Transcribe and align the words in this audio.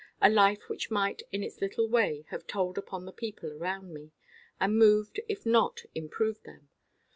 A 0.19 0.31
life 0.31 0.67
which 0.67 0.89
might, 0.89 1.21
in 1.31 1.43
its 1.43 1.61
little 1.61 1.87
way, 1.87 2.25
have 2.29 2.47
told 2.47 2.75
upon 2.75 3.05
the 3.05 3.11
people 3.11 3.55
round 3.55 3.93
me, 3.93 4.09
and 4.59 4.75
moved, 4.75 5.19
if 5.29 5.45
not 5.45 5.83
improved 5.93 6.43
them. 6.43 6.69